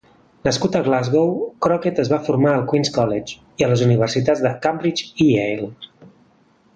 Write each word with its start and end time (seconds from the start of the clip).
Nascut 0.45 0.75
a 0.77 0.79
Glasgow, 0.87 1.27
Crockett 1.65 2.01
es 2.05 2.09
va 2.15 2.19
formar 2.29 2.53
al 2.55 2.65
Queen's 2.71 2.91
College 2.97 3.37
i 3.61 3.65
a 3.67 3.71
les 3.73 3.85
Universitats 3.91 4.41
de 4.47 4.57
Cambridge 4.65 5.15
i 5.27 5.29
Yale. 5.35 5.73